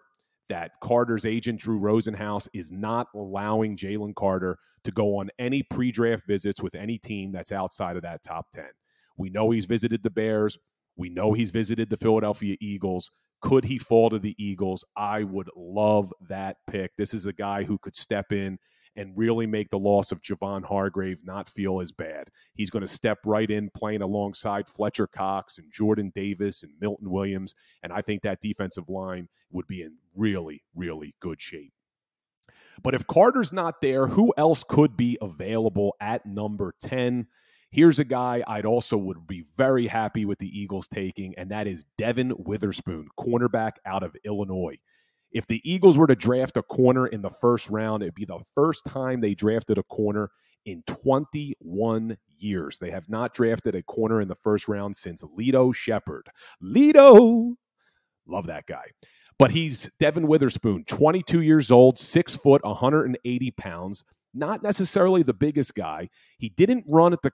that 0.48 0.72
Carter's 0.82 1.25
agent, 1.25 1.60
Drew 1.60 1.78
Rosenhaus, 1.78 2.48
is 2.52 2.70
not 2.70 3.06
allowing 3.14 3.76
Jalen 3.76 4.14
Carter 4.14 4.58
to 4.84 4.90
go 4.90 5.19
on 5.19 5.31
any 5.38 5.62
pre 5.62 5.90
draft 5.90 6.26
visits 6.26 6.60
with 6.60 6.75
any 6.75 6.98
team 6.98 7.32
that's 7.32 7.52
outside 7.52 7.96
of 7.96 8.02
that 8.02 8.22
top 8.22 8.46
10. 8.52 8.64
We 9.16 9.31
know 9.31 9.50
he's 9.50 9.66
visited 9.66 10.02
the 10.02 10.10
Bears. 10.10 10.58
We 10.96 11.08
know 11.08 11.32
he's 11.32 11.50
visited 11.50 11.88
the 11.88 11.96
Philadelphia 11.96 12.56
Eagles. 12.60 13.10
Could 13.40 13.64
he 13.64 13.78
fall 13.78 14.10
to 14.10 14.19
the 14.19 14.34
Eagles? 14.38 14.84
I 14.96 15.22
would 15.25 15.48
love 15.56 16.12
that 16.28 16.56
pick. 16.66 16.90
This 16.98 17.14
is 17.14 17.26
a 17.26 17.32
guy 17.32 17.64
who 17.64 17.78
could 17.78 17.96
step 17.96 18.32
in 18.32 18.58
and 18.96 19.16
really 19.16 19.46
make 19.46 19.70
the 19.70 19.78
loss 19.78 20.12
of 20.12 20.22
Javon 20.22 20.64
Hargrave 20.64 21.19
not 21.25 21.48
feel 21.48 21.81
as 21.81 21.92
bad. 21.92 22.31
He's 22.54 22.70
going 22.70 22.82
to 22.82 22.88
step 22.88 23.19
right 23.25 23.50
in 23.50 23.70
playing 23.70 24.02
alongside 24.02 24.69
Fletcher 24.69 25.06
Cox 25.06 25.58
and 25.58 25.72
Jordan 25.72 26.12
Davis 26.14 26.62
and 26.62 26.72
Milton 26.81 27.10
Williams. 27.10 27.54
And 27.82 27.92
I 27.92 28.02
think 28.02 28.22
that 28.22 28.40
defensive 28.40 28.88
line 28.88 29.28
would 29.50 29.66
be 29.66 29.82
in 29.82 29.96
really, 30.16 30.62
really 30.75 31.14
good 31.20 31.40
shape. 31.40 31.72
But 32.82 32.94
if 32.94 33.06
Carter's 33.06 33.52
not 33.52 33.81
there, 33.81 34.08
who 34.08 34.32
else 34.37 34.64
could 34.64 34.96
be 34.96 35.19
available 35.20 35.94
at 36.00 36.26
number 36.26 36.75
10? 36.82 37.26
Here's 37.70 38.00
a 38.00 38.04
guy 38.04 38.43
I'd 38.46 38.66
also 38.66 38.96
would 38.96 39.28
be 39.28 39.44
very 39.56 39.86
happy 39.86 40.25
with 40.25 40.38
the 40.38 40.58
Eagles 40.58 40.88
taking, 40.88 41.34
and 41.36 41.50
that 41.50 41.69
is 41.69 41.84
Devon 41.96 42.32
Witherspoon, 42.36 43.06
cornerback 43.19 43.75
out 43.86 44.02
of 44.02 44.16
Illinois. 44.25 44.76
If 45.32 45.47
the 45.47 45.61
Eagles 45.65 45.97
were 45.97 46.06
to 46.06 46.17
draft 46.17 46.56
a 46.56 46.62
corner 46.62 47.06
in 47.06 47.23
the 47.23 47.31
first 47.31 47.71
round, 47.71 48.03
it'd 48.03 48.15
be 48.15 48.25
the 48.25 48.41
first 48.55 48.85
time 48.85 49.21
they 49.21 49.35
drafted 49.35 49.79
a 49.79 49.82
corner 49.85 50.31
in 50.65 50.82
21 50.87 52.17
years. 52.38 52.79
They 52.79 52.91
have 52.91 53.09
not 53.09 53.35
drafted 53.35 53.75
a 53.75 53.82
corner 53.82 54.21
in 54.21 54.29
the 54.29 54.37
first 54.37 54.69
round 54.69 54.96
since 54.96 55.22
Lito 55.22 55.75
Sheppard. 55.75 56.29
Lito! 56.63 57.55
Love 58.27 58.46
that 58.46 58.67
guy. 58.67 58.84
But 59.39 59.53
he's 59.53 59.91
Devon 59.99 60.27
Witherspoon, 60.27 60.84
22 60.84 61.41
years 61.41 61.70
old, 61.70 61.99
six 61.99 62.37
foot, 62.37 62.63
180 62.65 63.51
pounds 63.53 64.05
not 64.34 64.63
necessarily 64.63 65.22
the 65.22 65.34
biggest 65.34 65.75
guy. 65.75 66.08
He 66.39 66.51
didn't 66.51 66.84
run 66.89 67.13
at 67.13 67.22
the 67.22 67.32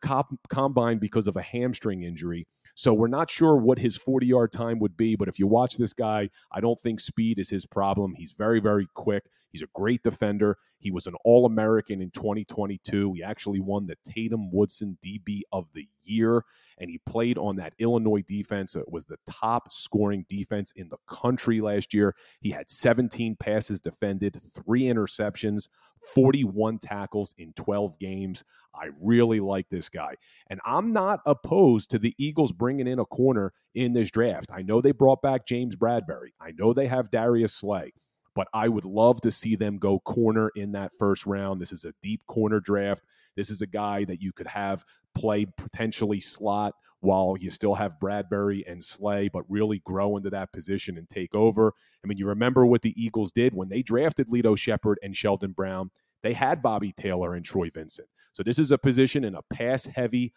combine 0.49 0.99
because 0.99 1.27
of 1.27 1.37
a 1.37 1.43
hamstring 1.43 2.03
injury. 2.03 2.47
So 2.77 2.93
we're 2.93 3.09
not 3.09 3.31
sure 3.31 3.57
what 3.57 3.79
his 3.79 3.97
40 3.97 4.27
yard 4.27 4.53
time 4.53 4.79
would 4.81 4.99
be. 4.99 5.17
But 5.17 5.29
if 5.29 5.39
you 5.39 5.47
watch 5.47 5.79
this 5.79 5.95
guy, 5.95 6.29
I 6.53 6.61
don't 6.61 6.79
think 6.79 7.01
speed 7.01 7.39
is 7.39 7.49
his 7.49 7.65
problem. 7.65 8.15
He's 8.15 8.33
very, 8.33 8.61
very 8.61 8.87
quick. 8.93 9.25
He's 9.51 9.63
a 9.63 9.69
great 9.75 10.03
defender. 10.03 10.59
He 10.79 10.91
was 10.91 11.07
an 11.07 11.15
All 11.25 11.47
American 11.47 12.03
in 12.03 12.11
2022. 12.11 13.15
He 13.15 13.23
actually 13.23 13.61
won 13.61 13.87
the 13.87 13.97
Tatum 14.05 14.53
Woodson 14.53 14.99
DB 15.03 15.41
of 15.51 15.67
the 15.73 15.89
Year, 16.03 16.45
and 16.77 16.91
he 16.91 16.99
played 17.07 17.39
on 17.39 17.57
that 17.57 17.73
Illinois 17.79 18.23
defense. 18.23 18.77
It 18.77 18.93
was 18.93 19.07
the 19.07 19.17
top 19.27 19.73
scoring 19.73 20.27
defense 20.29 20.73
in 20.77 20.91
the 20.91 20.99
country 21.09 21.63
last 21.63 21.95
year. 21.95 22.15
He 22.41 22.51
had 22.51 22.69
17 22.69 23.37
passes 23.37 23.81
defended, 23.81 24.39
three 24.55 24.83
interceptions, 24.83 25.69
41 26.15 26.79
tackles 26.79 27.35
in 27.39 27.53
12 27.55 27.99
games. 27.99 28.45
I 28.75 28.89
really 29.01 29.41
like 29.41 29.69
this 29.71 29.89
guy. 29.89 30.17
And 30.49 30.61
I'm 30.65 30.93
not 30.93 31.21
opposed 31.27 31.91
to 31.91 31.99
the 31.99 32.15
Eagles 32.19 32.53
bringing 32.53 32.87
in 32.87 32.99
a 32.99 33.05
corner 33.05 33.53
in 33.75 33.93
this 33.93 34.11
draft. 34.11 34.51
I 34.53 34.63
know 34.63 34.81
they 34.81 34.93
brought 34.93 35.23
back 35.23 35.47
James 35.47 35.77
Bradberry. 35.77 36.31
I 36.41 36.53
know 36.53 36.73
they 36.73 36.87
have 36.87 37.11
Darius 37.11 37.55
Slay, 37.55 37.93
but 38.35 38.49
I 38.53 38.69
would 38.69 38.85
love 38.85 39.21
to 39.23 39.31
see 39.31 39.57
them 39.57 39.79
go 39.79 40.01
corner 40.01 40.51
in 40.55 40.73
that 40.73 40.93
first 40.99 41.27
round. 41.27 41.61
This 41.61 41.73
is 41.73 41.85
a 41.85 41.95
deep 42.03 42.21
corner 42.27 42.61
draft. 42.61 43.05
This 43.35 43.51
is 43.51 43.63
a 43.63 43.67
guy 43.67 44.05
that 44.05 44.21
you 44.21 44.33
could 44.33 44.47
have 44.47 44.85
play 45.15 45.47
potentially 45.57 46.21
slot 46.21 46.75
while 47.01 47.37
you 47.39 47.51
still 47.51 47.75
have 47.75 47.99
Bradberry 48.03 48.63
and 48.71 48.83
Slay, 48.83 49.29
but 49.29 49.45
really 49.49 49.81
grow 49.85 50.17
into 50.17 50.31
that 50.31 50.53
position 50.53 50.97
and 50.99 51.09
take 51.09 51.35
over. 51.35 51.73
I 52.05 52.07
mean, 52.07 52.19
you 52.19 52.27
remember 52.27 52.67
what 52.67 52.83
the 52.83 52.95
Eagles 53.01 53.31
did 53.31 53.55
when 53.55 53.69
they 53.69 53.83
drafted 53.83 54.29
Lito 54.29 54.57
Sheppard 54.57 54.99
and 55.03 55.17
Sheldon 55.17 55.53
Brown. 55.53 55.91
They 56.23 56.33
had 56.33 56.63
Bobby 56.63 56.93
Taylor 56.93 57.35
and 57.35 57.45
Troy 57.45 57.71
Vincent. 57.73 58.09
So 58.33 58.43
this 58.43 58.59
is 58.59 58.73
a 58.73 58.79
position 58.79 59.25
in 59.25 59.35
a 59.35 59.43
pass 59.53 59.87
heavy 59.87 60.33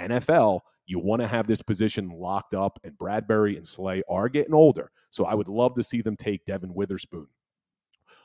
NFL. 0.00 0.60
You 0.86 0.98
want 0.98 1.22
to 1.22 1.28
have 1.28 1.46
this 1.46 1.62
position 1.62 2.10
locked 2.10 2.54
up, 2.54 2.78
and 2.84 2.96
Bradberry 2.98 3.56
and 3.56 3.66
Slay 3.66 4.02
are 4.08 4.28
getting 4.28 4.54
older. 4.54 4.90
So 5.10 5.24
I 5.24 5.34
would 5.34 5.48
love 5.48 5.74
to 5.74 5.82
see 5.82 6.02
them 6.02 6.16
take 6.16 6.44
Devon 6.44 6.74
Witherspoon. 6.74 7.28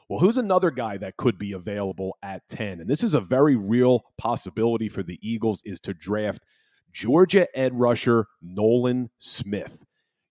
Well, 0.09 0.19
who's 0.19 0.37
another 0.37 0.71
guy 0.71 0.97
that 0.97 1.17
could 1.17 1.37
be 1.37 1.53
available 1.53 2.17
at 2.23 2.47
10? 2.49 2.81
And 2.81 2.89
this 2.89 3.03
is 3.03 3.13
a 3.13 3.21
very 3.21 3.55
real 3.55 4.05
possibility 4.17 4.89
for 4.89 5.03
the 5.03 5.19
Eagles 5.21 5.61
is 5.65 5.79
to 5.81 5.93
draft 5.93 6.43
Georgia 6.91 7.47
edge 7.57 7.73
rusher 7.73 8.27
Nolan 8.41 9.09
Smith. 9.17 9.83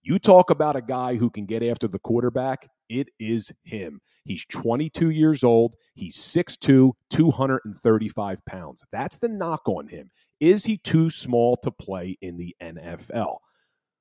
You 0.02 0.18
talk 0.18 0.50
about 0.50 0.76
a 0.76 0.82
guy 0.82 1.16
who 1.16 1.30
can 1.30 1.46
get 1.46 1.62
after 1.62 1.88
the 1.88 1.98
quarterback, 1.98 2.68
it 2.88 3.08
is 3.18 3.52
him. 3.64 4.00
He's 4.24 4.44
22 4.46 5.10
years 5.10 5.44
old. 5.44 5.74
He's 5.94 6.16
6'2, 6.16 6.92
235 7.10 8.44
pounds. 8.44 8.84
That's 8.92 9.18
the 9.18 9.28
knock 9.28 9.62
on 9.66 9.88
him. 9.88 10.10
Is 10.40 10.64
he 10.64 10.78
too 10.78 11.10
small 11.10 11.56
to 11.62 11.70
play 11.70 12.16
in 12.20 12.36
the 12.36 12.54
NFL? 12.62 13.38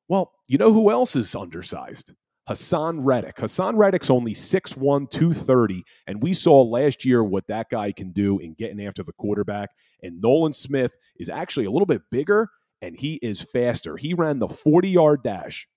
Well, 0.07 0.31
you 0.47 0.57
know 0.57 0.73
who 0.73 0.91
else 0.91 1.15
is 1.15 1.35
undersized? 1.35 2.13
Haason 2.49 2.99
Reddick. 3.01 3.37
Haason 3.37 3.73
Reddick's 3.75 4.09
only 4.09 4.33
6'1, 4.33 5.09
230, 5.09 5.83
and 6.07 6.21
we 6.21 6.33
saw 6.33 6.61
last 6.61 7.03
year 7.03 7.23
what 7.23 7.47
that 7.47 7.69
guy 7.71 7.91
can 7.91 8.11
do 8.11 8.39
in 8.39 8.53
getting 8.53 8.85
after 8.85 9.03
the 9.03 9.13
quarterback. 9.13 9.69
And 10.03 10.21
Nolan 10.21 10.53
Smith 10.53 10.95
is 11.17 11.29
actually 11.29 11.65
a 11.65 11.71
little 11.71 11.87
bit 11.87 12.03
bigger 12.11 12.49
and 12.81 12.95
he 12.95 13.15
is 13.15 13.41
faster. 13.41 13.97
He 13.97 14.13
ran 14.13 14.39
the 14.39 14.47
40 14.47 14.89
yard 14.89 15.23
dash. 15.23 15.67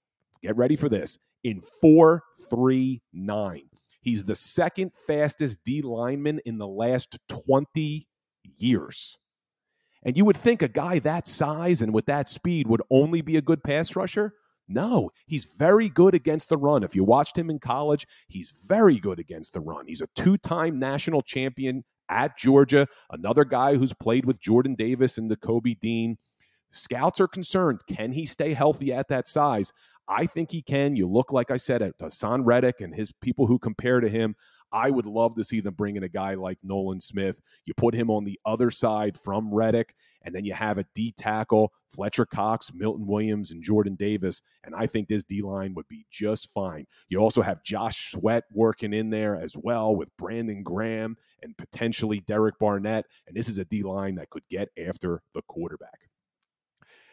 Get 0.43 0.57
ready 0.57 0.77
for 0.77 0.89
this 0.89 1.19
in 1.43 1.63
4.39. 1.83 3.63
He's 4.01 4.25
the 4.25 4.35
second 4.35 4.93
fastest 5.07 5.61
D 5.65 5.83
lineman 5.83 6.41
in 6.45 6.59
the 6.59 6.67
last 6.67 7.19
20 7.29 8.07
years. 8.57 9.17
And 10.05 10.17
you 10.17 10.25
would 10.25 10.37
think 10.37 10.63
a 10.63 10.69
guy 10.69 11.01
that 11.01 11.27
size 11.27 11.83
and 11.83 11.93
with 11.93 12.07
that 12.07 12.29
speed 12.29 12.69
would 12.69 12.83
only 12.91 13.21
be 13.21 13.37
a 13.37 13.43
good 13.43 13.63
pass 13.63 13.97
rusher. 13.97 14.35
No, 14.69 15.11
he's 15.27 15.47
very 15.47 15.89
good 15.89 16.15
against 16.15 16.51
the 16.51 16.59
run. 16.59 16.83
If 16.83 16.95
you 16.95 17.03
watched 17.03 17.39
him 17.39 17.49
in 17.49 17.59
college, 17.59 18.07
he's 18.29 18.51
very 18.51 18.99
good 18.99 19.19
against 19.19 19.55
the 19.55 19.61
run. 19.61 19.87
He's 19.87 20.03
a 20.03 20.09
two 20.15 20.37
time 20.37 20.79
national 20.79 21.23
champion 21.23 21.85
at 22.11 22.37
Georgia, 22.37 22.87
another 23.11 23.45
guy 23.45 23.77
who's 23.77 23.93
played 23.93 24.25
with 24.25 24.41
Jordan 24.41 24.75
Davis 24.75 25.19
and 25.19 25.31
Nakobe 25.31 25.79
Dean. 25.81 26.19
Scouts 26.71 27.21
are 27.21 27.29
concerned 27.29 27.81
can 27.89 28.13
he 28.13 28.27
stay 28.27 28.53
healthy 28.53 28.93
at 28.93 29.09
that 29.09 29.27
size? 29.27 29.73
I 30.07 30.27
think 30.27 30.51
he 30.51 30.63
can. 30.63 30.97
You 30.97 31.07
look, 31.07 31.33
like 31.33 31.51
I 31.51 31.59
said, 31.59 31.83
at 31.83 31.99
Haason 31.99 32.45
Reddick 32.45 32.81
and 32.81 32.95
his 32.95 33.13
people 33.21 33.47
who 33.47 33.59
compare 33.59 34.01
to 34.01 34.09
him. 34.09 34.37
I 34.73 34.91
would 34.91 35.07
love 35.07 35.35
to 35.37 35.45
see 35.45 35.61
them 35.61 35.75
bring 35.75 35.97
in 35.97 36.03
a 36.03 36.09
guy 36.09 36.35
like 36.35 36.59
Nolan 36.63 37.01
Smith. 37.01 37.41
You 37.65 37.75
put 37.75 37.95
him 37.95 38.11
on 38.11 38.25
the 38.25 38.39
other 38.45 38.71
side 38.71 39.19
from 39.19 39.53
Reddick, 39.53 39.95
and 40.23 40.35
then 40.35 40.45
you 40.45 40.53
have 40.53 40.79
a 40.79 40.85
D 40.95 41.13
tackle, 41.17 41.73
Fletcher 41.89 42.27
Cox, 42.27 42.73
Milton 42.75 43.07
Williams, 43.07 43.51
and 43.51 43.63
Jordan 43.63 43.95
Davis. 43.95 44.43
And 44.65 44.75
I 44.75 44.87
think 44.87 45.09
this 45.09 45.25
D 45.25 45.43
line 45.43 45.75
would 45.75 45.89
be 45.89 46.07
just 46.11 46.51
fine. 46.53 46.87
You 47.09 47.19
also 47.19 47.43
have 47.43 47.63
Josh 47.63 48.11
Sweat 48.11 48.45
working 48.53 48.93
in 48.93 49.11
there 49.11 49.37
as 49.37 49.57
well 49.57 49.95
with 49.95 50.15
Brandon 50.17 50.63
Graham 50.63 51.17
and 51.43 51.57
potentially 51.57 52.21
Derek 52.21 52.59
Barnett. 52.59 53.07
And 53.27 53.37
this 53.37 53.49
is 53.49 53.59
a 53.59 53.65
D 53.65 53.83
line 53.83 54.17
that 54.17 54.31
could 54.31 54.45
get 54.51 54.69
after 54.79 55.23
the 55.35 55.43
quarterback. 55.49 56.08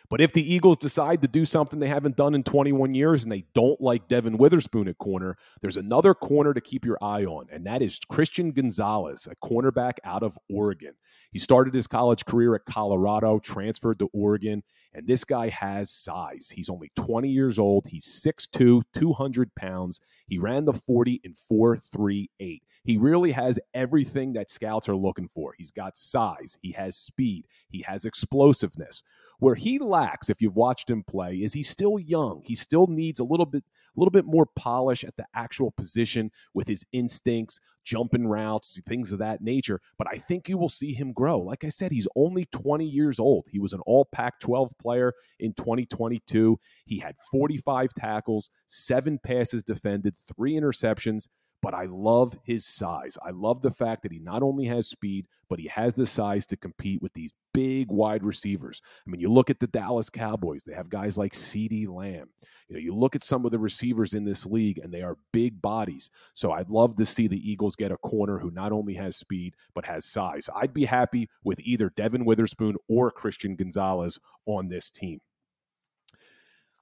But 0.09 0.21
if 0.21 0.33
the 0.33 0.53
Eagles 0.53 0.77
decide 0.77 1.21
to 1.21 1.27
do 1.27 1.45
something 1.45 1.79
they 1.79 1.87
haven't 1.87 2.15
done 2.15 2.35
in 2.35 2.43
21 2.43 2.93
years 2.93 3.23
and 3.23 3.31
they 3.31 3.45
don't 3.53 3.79
like 3.81 4.07
Devon 4.07 4.37
Witherspoon 4.37 4.87
at 4.87 4.97
corner, 4.97 5.37
there's 5.61 5.77
another 5.77 6.13
corner 6.13 6.53
to 6.53 6.61
keep 6.61 6.85
your 6.85 6.97
eye 7.01 7.25
on, 7.25 7.47
and 7.51 7.65
that 7.65 7.81
is 7.81 7.99
Christian 8.09 8.51
Gonzalez, 8.51 9.27
a 9.29 9.35
cornerback 9.47 9.93
out 10.03 10.23
of 10.23 10.37
Oregon. 10.49 10.93
He 11.31 11.39
started 11.39 11.73
his 11.73 11.87
college 11.87 12.25
career 12.25 12.55
at 12.55 12.65
Colorado, 12.65 13.39
transferred 13.39 13.99
to 13.99 14.09
Oregon, 14.13 14.63
and 14.95 15.05
this 15.05 15.25
guy 15.25 15.49
has 15.49 15.91
size. 15.91 16.49
He's 16.49 16.69
only 16.69 16.89
20 16.95 17.27
years 17.27 17.59
old. 17.59 17.85
He's 17.87 18.05
6'2, 18.05 18.81
200 18.93 19.53
pounds. 19.53 19.99
He 20.27 20.37
ran 20.37 20.63
the 20.63 20.73
40 20.73 21.21
in 21.23 21.33
4.38. 21.51 22.61
He 22.85 22.97
really 22.97 23.31
has 23.31 23.59
everything 23.73 24.33
that 24.33 24.49
scouts 24.49 24.87
are 24.87 24.95
looking 24.95 25.27
for. 25.27 25.53
He's 25.57 25.71
got 25.71 25.97
size, 25.97 26.57
he 26.61 26.71
has 26.73 26.95
speed, 26.95 27.45
he 27.67 27.81
has 27.81 28.05
explosiveness. 28.05 29.03
Where 29.39 29.55
he 29.55 29.79
lacks, 29.79 30.29
if 30.29 30.41
you've 30.41 30.55
watched 30.55 30.89
him 30.89 31.03
play, 31.03 31.35
is 31.35 31.51
he's 31.51 31.67
still 31.67 31.99
young. 31.99 32.41
He 32.45 32.55
still 32.55 32.87
needs 32.87 33.19
a 33.19 33.25
little 33.25 33.45
bit, 33.45 33.65
a 33.65 33.99
little 33.99 34.11
bit 34.11 34.23
more 34.23 34.45
polish 34.45 35.03
at 35.03 35.17
the 35.17 35.25
actual 35.35 35.71
position 35.71 36.31
with 36.53 36.67
his 36.67 36.85
instincts, 36.93 37.59
jumping 37.85 38.27
routes, 38.27 38.79
things 38.85 39.13
of 39.13 39.19
that 39.19 39.41
nature. 39.41 39.79
But 39.97 40.07
I 40.11 40.17
think 40.17 40.49
you 40.49 40.57
will 40.57 40.69
see 40.69 40.93
him 40.93 41.13
grow. 41.13 41.39
Like 41.39 41.63
I 41.63 41.69
said, 41.69 41.91
he's 41.91 42.07
only 42.15 42.45
20 42.45 42.85
years 42.85 43.19
old. 43.19 43.47
He 43.49 43.59
was 43.59 43.71
an 43.71 43.81
all 43.85 44.05
Pac 44.05 44.39
12 44.39 44.73
player 44.81 45.13
in 45.39 45.53
2022. 45.53 46.59
He 46.85 46.99
had 46.99 47.15
45 47.31 47.93
tackles, 47.93 48.49
seven 48.67 49.19
passes 49.19 49.63
defended, 49.63 50.15
three 50.35 50.53
interceptions 50.53 51.27
but 51.65 51.73
I 51.73 51.85
love 51.85 52.37
his 52.43 52.63
size. 52.63 53.17
I 53.25 53.31
love 53.31 53.63
the 53.63 53.71
fact 53.71 54.03
that 54.03 54.11
he 54.11 54.19
not 54.19 54.43
only 54.43 54.65
has 54.65 54.87
speed, 54.87 55.25
but 55.49 55.57
he 55.57 55.67
has 55.69 55.95
the 55.95 56.05
size 56.05 56.45
to 56.45 56.57
compete 56.57 57.01
with 57.01 57.11
these 57.13 57.33
big 57.55 57.89
wide 57.89 58.23
receivers. 58.23 58.83
I 58.85 59.09
mean, 59.09 59.19
you 59.19 59.33
look 59.33 59.49
at 59.49 59.59
the 59.59 59.65
Dallas 59.65 60.07
Cowboys, 60.07 60.61
they 60.61 60.75
have 60.75 60.91
guys 60.91 61.17
like 61.17 61.33
CeeDee 61.33 61.87
Lamb. 61.87 62.29
You 62.69 62.75
know, 62.75 62.79
you 62.79 62.93
look 62.93 63.15
at 63.15 63.23
some 63.23 63.45
of 63.45 63.51
the 63.51 63.57
receivers 63.57 64.13
in 64.13 64.25
this 64.25 64.45
league 64.45 64.77
and 64.77 64.93
they 64.93 65.01
are 65.01 65.17
big 65.33 65.59
bodies. 65.59 66.11
So 66.35 66.51
I'd 66.51 66.69
love 66.69 66.97
to 66.97 67.05
see 67.05 67.27
the 67.27 67.51
Eagles 67.51 67.75
get 67.75 67.91
a 67.91 67.97
corner 67.97 68.37
who 68.37 68.51
not 68.51 68.71
only 68.71 68.93
has 68.93 69.17
speed, 69.17 69.55
but 69.73 69.85
has 69.85 70.05
size. 70.05 70.47
I'd 70.55 70.71
be 70.71 70.85
happy 70.85 71.27
with 71.43 71.59
either 71.61 71.89
Devon 71.89 72.25
Witherspoon 72.25 72.75
or 72.87 73.09
Christian 73.09 73.55
Gonzalez 73.55 74.19
on 74.45 74.67
this 74.67 74.91
team. 74.91 75.19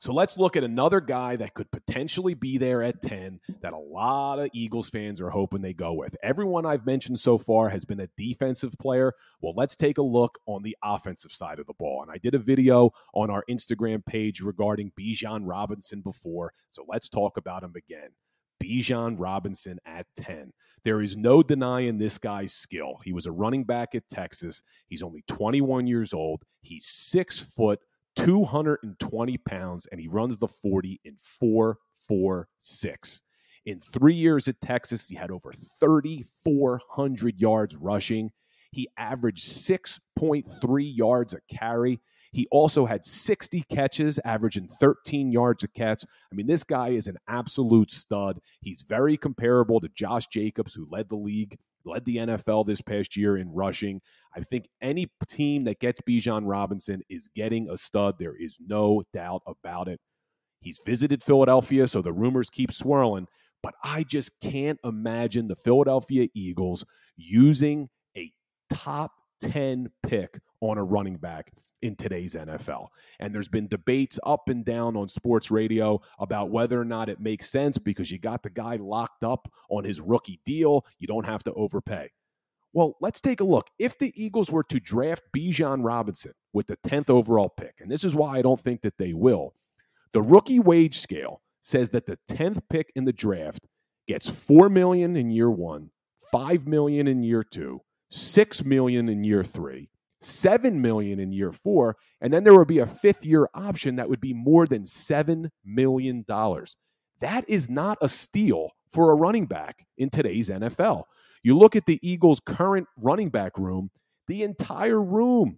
So 0.03 0.11
let's 0.11 0.37
look 0.37 0.57
at 0.57 0.65
another 0.65 0.99
guy 0.99 1.37
that 1.37 1.53
could 1.53 1.71
potentially 1.71 2.33
be 2.33 2.57
there 2.57 2.83
at 2.83 3.01
10 3.01 3.39
that 3.61 3.71
a 3.71 3.77
lot 3.77 4.37
of 4.37 4.49
Eagles 4.51 4.89
fans 4.89 5.21
are 5.21 5.29
hoping 5.29 5.61
they 5.61 5.71
go 5.71 5.93
with. 5.93 6.17
Everyone 6.21 6.65
I've 6.65 6.85
mentioned 6.85 7.21
so 7.21 7.37
far 7.37 7.69
has 7.69 7.85
been 7.85 8.01
a 8.01 8.09
defensive 8.17 8.75
player. 8.81 9.13
Well, 9.39 9.53
let's 9.55 9.77
take 9.77 9.99
a 9.99 10.01
look 10.01 10.39
on 10.45 10.61
the 10.61 10.75
offensive 10.83 11.31
side 11.31 11.57
of 11.57 11.67
the 11.67 11.73
ball. 11.75 12.01
And 12.01 12.11
I 12.11 12.17
did 12.17 12.35
a 12.35 12.37
video 12.37 12.91
on 13.13 13.29
our 13.29 13.45
Instagram 13.49 14.05
page 14.05 14.41
regarding 14.41 14.91
Bijan 14.99 15.43
Robinson 15.45 16.01
before. 16.01 16.51
So 16.69 16.83
let's 16.85 17.07
talk 17.07 17.37
about 17.37 17.63
him 17.63 17.75
again. 17.77 18.09
Bijan 18.61 19.15
Robinson 19.17 19.79
at 19.85 20.05
10. 20.17 20.51
There 20.83 21.01
is 21.01 21.15
no 21.15 21.41
denying 21.41 21.97
this 21.97 22.17
guy's 22.17 22.51
skill. 22.51 22.99
He 23.05 23.13
was 23.13 23.25
a 23.25 23.31
running 23.31 23.63
back 23.63 23.95
at 23.95 24.09
Texas. 24.09 24.63
He's 24.89 25.01
only 25.01 25.23
21 25.29 25.87
years 25.87 26.13
old. 26.13 26.43
He's 26.61 26.87
six 26.87 27.39
foot 27.39 27.79
220 28.15 29.37
pounds, 29.39 29.87
and 29.91 29.99
he 29.99 30.07
runs 30.07 30.37
the 30.37 30.47
40 30.47 30.99
in 31.03 31.17
446. 31.39 33.21
In 33.65 33.79
three 33.79 34.15
years 34.15 34.47
at 34.47 34.59
Texas, 34.61 35.07
he 35.07 35.15
had 35.15 35.31
over 35.31 35.53
3,400 35.79 37.39
yards 37.39 37.75
rushing. 37.75 38.31
He 38.71 38.89
averaged 38.97 39.45
6.3 39.45 40.97
yards 40.97 41.33
a 41.33 41.39
carry. 41.49 42.01
He 42.33 42.47
also 42.51 42.85
had 42.85 43.05
60 43.05 43.63
catches, 43.69 44.19
averaging 44.25 44.67
13 44.79 45.31
yards 45.31 45.63
a 45.63 45.67
catch. 45.67 46.03
I 46.31 46.35
mean, 46.35 46.47
this 46.47 46.63
guy 46.63 46.89
is 46.89 47.07
an 47.07 47.17
absolute 47.27 47.91
stud. 47.91 48.39
He's 48.59 48.81
very 48.81 49.17
comparable 49.17 49.79
to 49.79 49.89
Josh 49.95 50.27
Jacobs, 50.27 50.73
who 50.73 50.87
led 50.91 51.09
the 51.09 51.15
league 51.15 51.57
led 51.85 52.05
the 52.05 52.17
NFL 52.17 52.65
this 52.65 52.81
past 52.81 53.17
year 53.17 53.37
in 53.37 53.53
rushing. 53.53 54.01
I 54.35 54.41
think 54.41 54.69
any 54.81 55.11
team 55.27 55.65
that 55.65 55.79
gets 55.79 55.99
Bijan 56.01 56.43
Robinson 56.45 57.01
is 57.09 57.29
getting 57.35 57.69
a 57.69 57.77
stud. 57.77 58.15
There 58.17 58.35
is 58.39 58.57
no 58.65 59.01
doubt 59.11 59.43
about 59.45 59.87
it. 59.87 59.99
He's 60.61 60.79
visited 60.85 61.21
Philadelphia, 61.21 61.87
so 61.87 62.01
the 62.01 62.13
rumors 62.13 62.49
keep 62.49 62.71
swirling, 62.71 63.27
but 63.61 63.73
I 63.83 64.03
just 64.03 64.31
can't 64.41 64.79
imagine 64.83 65.49
the 65.49 65.57
Philadelphia 65.57 66.29
Eagles 66.33 66.85
using 67.17 67.89
a 68.15 68.31
top 68.73 69.11
10 69.41 69.89
pick 70.03 70.39
on 70.61 70.77
a 70.77 70.83
running 70.83 71.17
back 71.17 71.51
in 71.83 71.95
today's 71.97 72.33
NFL. 72.33 72.87
And 73.19 73.35
there's 73.35 73.49
been 73.49 73.67
debates 73.67 74.17
up 74.25 74.47
and 74.47 74.63
down 74.63 74.95
on 74.95 75.09
sports 75.09 75.51
radio 75.51 76.01
about 76.17 76.49
whether 76.49 76.79
or 76.79 76.85
not 76.85 77.09
it 77.09 77.19
makes 77.19 77.49
sense 77.49 77.77
because 77.77 78.09
you 78.09 78.17
got 78.17 78.41
the 78.41 78.49
guy 78.49 78.77
locked 78.77 79.23
up 79.25 79.51
on 79.69 79.83
his 79.83 79.99
rookie 79.99 80.39
deal. 80.45 80.85
You 80.97 81.07
don't 81.07 81.25
have 81.25 81.43
to 81.43 81.53
overpay. 81.53 82.09
Well, 82.71 82.95
let's 83.01 83.19
take 83.19 83.41
a 83.41 83.43
look. 83.43 83.67
If 83.77 83.99
the 83.99 84.13
Eagles 84.15 84.49
were 84.49 84.63
to 84.63 84.79
draft 84.79 85.23
Bijan 85.35 85.83
Robinson 85.83 86.31
with 86.53 86.67
the 86.67 86.77
10th 86.77 87.09
overall 87.09 87.49
pick, 87.49 87.75
and 87.79 87.91
this 87.91 88.05
is 88.05 88.15
why 88.15 88.37
I 88.37 88.41
don't 88.41 88.59
think 88.59 88.81
that 88.81 88.97
they 88.97 89.13
will, 89.13 89.53
the 90.13 90.21
rookie 90.21 90.59
wage 90.59 90.97
scale 90.97 91.41
says 91.61 91.89
that 91.89 92.05
the 92.05 92.17
10th 92.31 92.61
pick 92.69 92.91
in 92.95 93.03
the 93.03 93.13
draft 93.13 93.67
gets 94.07 94.29
4 94.29 94.69
million 94.69 95.17
in 95.17 95.29
year 95.29 95.51
1, 95.51 95.89
5 96.31 96.65
million 96.65 97.07
in 97.07 97.23
year 97.23 97.43
2, 97.43 97.81
6 98.09 98.63
million 98.63 99.09
in 99.09 99.23
year 99.23 99.43
3, 99.43 99.89
7 100.23 100.81
million 100.81 101.19
in 101.19 101.31
year 101.31 101.51
4 101.51 101.95
and 102.21 102.33
then 102.33 102.43
there 102.43 102.57
would 102.57 102.67
be 102.67 102.79
a 102.79 102.87
fifth 102.87 103.25
year 103.25 103.49
option 103.53 103.95
that 103.97 104.09
would 104.09 104.21
be 104.21 104.33
more 104.33 104.65
than 104.65 104.85
7 104.85 105.51
million 105.65 106.23
dollars. 106.27 106.77
That 107.19 107.47
is 107.47 107.69
not 107.69 107.97
a 108.01 108.09
steal 108.09 108.71
for 108.91 109.11
a 109.11 109.15
running 109.15 109.45
back 109.45 109.85
in 109.97 110.09
today's 110.09 110.49
NFL 110.49 111.05
you 111.43 111.57
look 111.57 111.75
at 111.75 111.85
the 111.85 111.99
Eagles 112.01 112.39
current 112.39 112.87
running 112.97 113.29
back 113.29 113.57
room 113.57 113.91
the 114.27 114.43
entire 114.43 115.01
room 115.01 115.57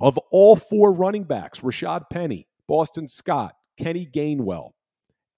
of 0.00 0.16
all 0.30 0.56
four 0.56 0.92
running 0.92 1.24
backs 1.24 1.60
Rashad 1.60 2.04
Penny 2.10 2.46
Boston 2.68 3.08
Scott 3.08 3.54
Kenny 3.76 4.06
Gainwell 4.06 4.70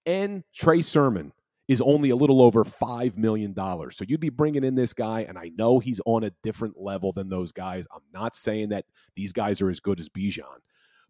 and 0.05 0.43
Trey 0.53 0.81
Sermon 0.81 1.33
is 1.71 1.79
only 1.79 2.09
a 2.09 2.15
little 2.17 2.41
over 2.41 2.65
$5 2.65 3.17
million. 3.17 3.55
So 3.55 4.03
you'd 4.05 4.19
be 4.19 4.27
bringing 4.27 4.65
in 4.65 4.75
this 4.75 4.91
guy, 4.91 5.21
and 5.21 5.37
I 5.37 5.51
know 5.55 5.79
he's 5.79 6.01
on 6.05 6.25
a 6.25 6.31
different 6.43 6.77
level 6.77 7.13
than 7.13 7.29
those 7.29 7.53
guys. 7.53 7.87
I'm 7.95 8.01
not 8.13 8.35
saying 8.35 8.69
that 8.69 8.83
these 9.15 9.31
guys 9.31 9.61
are 9.61 9.69
as 9.69 9.79
good 9.79 9.97
as 9.97 10.09
Bijan, 10.09 10.43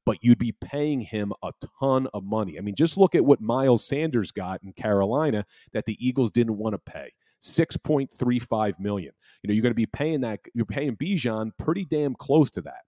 but 0.06 0.20
you'd 0.22 0.38
be 0.38 0.52
paying 0.52 1.02
him 1.02 1.34
a 1.42 1.50
ton 1.80 2.08
of 2.14 2.24
money. 2.24 2.60
I 2.60 2.62
mean, 2.62 2.76
just 2.76 2.96
look 2.96 3.16
at 3.16 3.26
what 3.26 3.42
Miles 3.42 3.84
Sanders 3.88 4.30
got 4.32 4.62
in 4.62 4.72
Carolina 4.74 5.48
that 5.74 5.86
the 5.86 5.98
Eagles 6.00 6.30
didn't 6.30 6.60
want 6.60 6.74
to 6.74 6.92
pay. 6.92 7.12
6.35 7.42 8.80
million. 8.80 9.14
You 9.42 9.48
know, 9.48 9.56
you're 9.56 9.64
going 9.64 9.72
to 9.72 9.76
be 9.76 9.88
paying 9.88 10.22
that 10.22 10.42
you're 10.54 10.64
paying 10.64 10.96
Bijan 10.96 11.50
pretty 11.58 11.86
damn 11.86 12.14
close 12.14 12.52
to 12.52 12.62
that. 12.62 12.84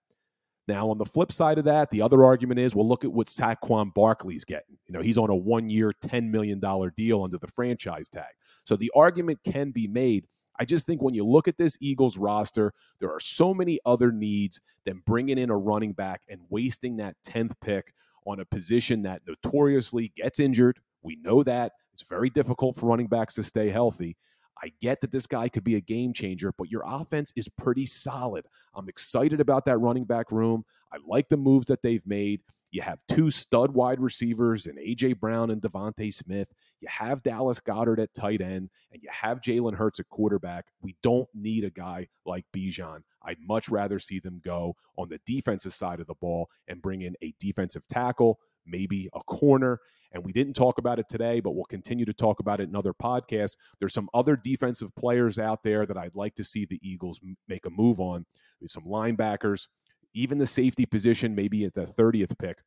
Now, 0.68 0.90
on 0.90 0.98
the 0.98 1.04
flip 1.04 1.32
side 1.32 1.58
of 1.58 1.64
that, 1.64 1.90
the 1.90 2.02
other 2.02 2.24
argument 2.24 2.60
is, 2.60 2.72
well, 2.72 2.88
look 2.88 3.04
at 3.04 3.12
what 3.12 3.26
Saquon 3.26 3.92
Barkley's 3.92 4.44
getting. 4.44 4.73
You 4.86 4.92
know, 4.92 5.00
he's 5.00 5.18
on 5.18 5.30
a 5.30 5.34
one-year, 5.34 5.92
$10 6.04 6.30
million 6.30 6.60
deal 6.94 7.22
under 7.22 7.38
the 7.38 7.46
franchise 7.48 8.08
tag. 8.08 8.32
So 8.64 8.76
the 8.76 8.92
argument 8.94 9.40
can 9.44 9.70
be 9.70 9.86
made. 9.86 10.26
I 10.58 10.64
just 10.64 10.86
think 10.86 11.02
when 11.02 11.14
you 11.14 11.26
look 11.26 11.48
at 11.48 11.58
this 11.58 11.76
Eagles 11.80 12.16
roster, 12.16 12.72
there 13.00 13.10
are 13.10 13.20
so 13.20 13.52
many 13.52 13.80
other 13.84 14.12
needs 14.12 14.60
than 14.84 15.02
bringing 15.06 15.38
in 15.38 15.50
a 15.50 15.56
running 15.56 15.92
back 15.92 16.22
and 16.28 16.40
wasting 16.48 16.98
that 16.98 17.16
10th 17.26 17.54
pick 17.60 17.92
on 18.26 18.40
a 18.40 18.44
position 18.44 19.02
that 19.02 19.22
notoriously 19.26 20.12
gets 20.16 20.38
injured. 20.38 20.78
We 21.02 21.16
know 21.16 21.42
that. 21.42 21.72
It's 21.92 22.02
very 22.02 22.30
difficult 22.30 22.76
for 22.76 22.86
running 22.86 23.08
backs 23.08 23.34
to 23.34 23.42
stay 23.42 23.70
healthy. 23.70 24.16
I 24.62 24.72
get 24.80 25.00
that 25.00 25.12
this 25.12 25.26
guy 25.26 25.48
could 25.48 25.64
be 25.64 25.74
a 25.74 25.80
game 25.80 26.12
changer, 26.12 26.52
but 26.56 26.70
your 26.70 26.82
offense 26.86 27.32
is 27.36 27.48
pretty 27.48 27.86
solid. 27.86 28.46
I'm 28.74 28.88
excited 28.88 29.40
about 29.40 29.64
that 29.66 29.78
running 29.78 30.04
back 30.04 30.30
room. 30.30 30.64
I 30.92 30.98
like 31.06 31.28
the 31.28 31.36
moves 31.36 31.66
that 31.66 31.82
they've 31.82 32.06
made. 32.06 32.40
You 32.74 32.82
have 32.82 32.98
two 33.06 33.30
stud 33.30 33.72
wide 33.72 34.00
receivers 34.00 34.66
in 34.66 34.76
A.J. 34.80 35.12
Brown 35.12 35.52
and 35.52 35.62
DeVonta 35.62 36.12
Smith. 36.12 36.48
You 36.80 36.88
have 36.90 37.22
Dallas 37.22 37.60
Goedert 37.60 38.00
at 38.00 38.12
tight 38.14 38.40
end, 38.40 38.68
and 38.90 39.00
you 39.00 39.08
have 39.12 39.40
Jalen 39.40 39.76
Hurts 39.76 40.00
at 40.00 40.08
quarterback. 40.08 40.64
We 40.82 40.96
don't 41.00 41.28
need 41.32 41.62
a 41.62 41.70
guy 41.70 42.08
like 42.26 42.46
Bijan. 42.52 43.02
I'd 43.22 43.36
much 43.46 43.68
rather 43.68 44.00
see 44.00 44.18
them 44.18 44.42
go 44.44 44.74
on 44.98 45.08
the 45.08 45.20
defensive 45.24 45.72
side 45.72 46.00
of 46.00 46.08
the 46.08 46.16
ball 46.20 46.48
and 46.66 46.82
bring 46.82 47.02
in 47.02 47.14
a 47.22 47.32
defensive 47.38 47.86
tackle, 47.86 48.40
maybe 48.66 49.08
a 49.14 49.20
corner. 49.22 49.78
And 50.10 50.24
we 50.24 50.32
didn't 50.32 50.54
talk 50.54 50.78
about 50.78 50.98
it 50.98 51.08
today, 51.08 51.38
but 51.38 51.52
we'll 51.52 51.66
continue 51.66 52.04
to 52.06 52.12
talk 52.12 52.40
about 52.40 52.60
it 52.60 52.68
in 52.68 52.74
other 52.74 52.92
podcasts. 52.92 53.54
There's 53.78 53.94
some 53.94 54.08
other 54.14 54.34
defensive 54.34 54.92
players 54.96 55.38
out 55.38 55.62
there 55.62 55.86
that 55.86 55.96
I'd 55.96 56.16
like 56.16 56.34
to 56.34 56.44
see 56.44 56.66
the 56.66 56.80
Eagles 56.82 57.20
make 57.46 57.66
a 57.66 57.70
move 57.70 58.00
on. 58.00 58.26
Some 58.66 58.84
linebackers, 58.84 59.68
even 60.14 60.38
the 60.38 60.46
safety 60.46 60.86
position, 60.86 61.34
maybe 61.34 61.64
at 61.64 61.74
the 61.74 61.84
30th 61.84 62.38
pick. 62.38 62.58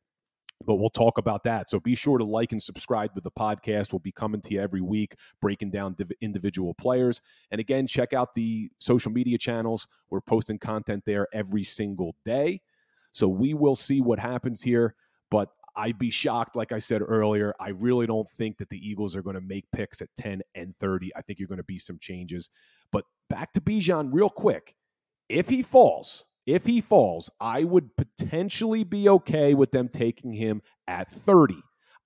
But 0.66 0.76
we'll 0.76 0.90
talk 0.90 1.18
about 1.18 1.44
that. 1.44 1.70
So 1.70 1.78
be 1.78 1.94
sure 1.94 2.18
to 2.18 2.24
like 2.24 2.50
and 2.52 2.60
subscribe 2.60 3.14
to 3.14 3.20
the 3.20 3.30
podcast. 3.30 3.92
We'll 3.92 4.00
be 4.00 4.12
coming 4.12 4.40
to 4.42 4.54
you 4.54 4.60
every 4.60 4.80
week, 4.80 5.14
breaking 5.40 5.70
down 5.70 5.94
div- 5.94 6.10
individual 6.20 6.74
players. 6.74 7.20
And 7.52 7.60
again, 7.60 7.86
check 7.86 8.12
out 8.12 8.34
the 8.34 8.68
social 8.78 9.12
media 9.12 9.38
channels. 9.38 9.86
We're 10.10 10.20
posting 10.20 10.58
content 10.58 11.04
there 11.06 11.28
every 11.32 11.62
single 11.62 12.16
day. 12.24 12.60
So 13.12 13.28
we 13.28 13.54
will 13.54 13.76
see 13.76 14.00
what 14.00 14.18
happens 14.18 14.60
here. 14.60 14.96
But 15.30 15.48
I'd 15.76 15.98
be 15.98 16.10
shocked, 16.10 16.56
like 16.56 16.72
I 16.72 16.80
said 16.80 17.02
earlier. 17.06 17.54
I 17.60 17.68
really 17.68 18.06
don't 18.06 18.28
think 18.28 18.58
that 18.58 18.68
the 18.68 18.88
Eagles 18.88 19.14
are 19.14 19.22
going 19.22 19.36
to 19.36 19.40
make 19.40 19.70
picks 19.70 20.02
at 20.02 20.08
10 20.16 20.42
and 20.56 20.76
30. 20.76 21.12
I 21.14 21.22
think 21.22 21.38
you're 21.38 21.48
going 21.48 21.58
to 21.58 21.64
be 21.64 21.78
some 21.78 21.98
changes. 22.00 22.50
But 22.90 23.04
back 23.30 23.52
to 23.52 23.60
Bijan 23.60 24.08
real 24.12 24.28
quick. 24.28 24.74
If 25.28 25.48
he 25.48 25.62
falls, 25.62 26.26
if 26.48 26.64
he 26.64 26.80
falls, 26.80 27.28
I 27.38 27.64
would 27.64 27.94
potentially 27.98 28.82
be 28.82 29.06
okay 29.10 29.52
with 29.52 29.70
them 29.70 29.90
taking 29.90 30.32
him 30.32 30.62
at 30.86 31.10
30. 31.10 31.56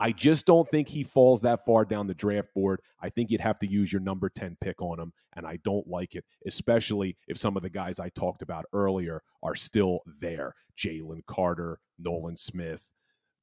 I 0.00 0.10
just 0.10 0.46
don't 0.46 0.68
think 0.68 0.88
he 0.88 1.04
falls 1.04 1.42
that 1.42 1.64
far 1.64 1.84
down 1.84 2.08
the 2.08 2.14
draft 2.14 2.48
board. 2.52 2.80
I 3.00 3.08
think 3.08 3.30
you'd 3.30 3.40
have 3.40 3.60
to 3.60 3.70
use 3.70 3.92
your 3.92 4.02
number 4.02 4.28
10 4.28 4.56
pick 4.60 4.82
on 4.82 4.98
him, 4.98 5.12
and 5.36 5.46
I 5.46 5.58
don't 5.62 5.86
like 5.86 6.16
it, 6.16 6.24
especially 6.44 7.16
if 7.28 7.38
some 7.38 7.56
of 7.56 7.62
the 7.62 7.70
guys 7.70 8.00
I 8.00 8.08
talked 8.08 8.42
about 8.42 8.64
earlier 8.72 9.22
are 9.44 9.54
still 9.54 10.00
there. 10.20 10.56
Jalen 10.76 11.24
Carter, 11.28 11.78
Nolan 11.96 12.36
Smith, 12.36 12.90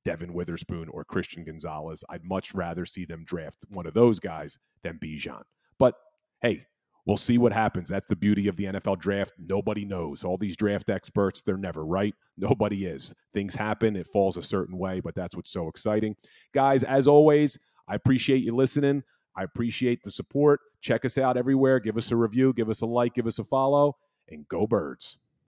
Devon 0.03 0.34
Witherspoon 0.34 0.89
or 0.89 1.06
Christian 1.06 1.46
Gonzalez. 1.46 2.03
I'd 2.10 2.25
much 2.25 2.53
rather 2.53 2.85
see 2.85 3.05
them 3.05 3.24
draft 3.25 3.59
one 3.70 3.88
of 3.88 3.94
those 3.94 4.20
guys 4.20 4.57
than 4.83 5.00
Bijan. 5.01 5.44
But 5.77 5.96
hey, 6.42 6.66
we'll 7.05 7.18
see 7.18 7.38
what 7.38 7.53
happens. 7.53 7.90
That's 7.90 8.07
the 8.07 8.16
beauty 8.16 8.48
of 8.48 8.55
the 8.55 8.66
NFL 8.66 9.00
draft. 9.00 9.33
Nobody 9.38 9.85
knows. 9.85 10.24
All 10.24 10.38
these 10.38 10.57
draft 10.57 10.90
experts, 10.90 11.42
they're 11.42 11.57
never 11.57 11.85
right. 11.85 12.14
Nobody 12.38 12.85
is. 12.85 13.14
Things 13.33 13.55
happen, 13.55 13.96
it 13.96 14.07
falls 14.07 14.38
a 14.38 14.42
certain 14.42 14.77
way, 14.77 15.00
but 15.00 15.16
that's 15.16 15.35
what's 15.35 15.51
so 15.51 15.68
exciting. 15.68 16.16
Guys, 16.53 16.83
as 16.83 17.07
always, 17.07 17.57
I 17.88 17.96
appreciate 17.96 18.44
you 18.44 18.55
listening. 18.55 19.03
I 19.35 19.44
appreciate 19.44 20.03
the 20.03 20.12
support. 20.12 20.59
Check 20.81 21.05
us 21.05 21.18
out 21.18 21.38
everywhere. 21.38 21.79
Give 21.79 21.98
us 21.98 22.12
a 22.12 22.16
review, 22.16 22.53
give 22.53 22.70
us 22.70 22.81
a 22.81 22.85
like, 22.85 23.14
give 23.14 23.27
us 23.27 23.40
a 23.40 23.44
follow, 23.44 23.96
and 24.29 24.48
go 24.48 24.68
birds. 24.68 25.18